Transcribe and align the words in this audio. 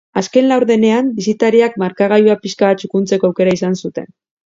Azken 0.19 0.45
laurdenean, 0.51 1.11
bisitariak 1.19 1.75
markagailua 1.83 2.37
pixka 2.47 2.71
bat 2.71 2.81
txukuntzeko 2.85 3.29
aukera 3.31 3.55
izan 3.59 3.77
zuten. 3.83 4.09